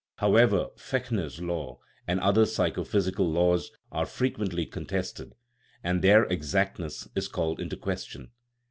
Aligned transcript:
However, 0.15 0.69
Fechner's 0.77 1.43
law 1.43 1.77
and 2.07 2.19
other 2.21 2.47
psycho 2.47 2.83
physical 2.83 3.31
laws 3.31 3.69
are 3.91 4.07
frequently 4.07 4.65
contested, 4.65 5.35
and 5.83 6.01
their" 6.03 6.23
exactness" 6.33 7.07
is 7.15 7.27
called 7.27 7.59
into 7.59 7.77
question. 7.77 8.31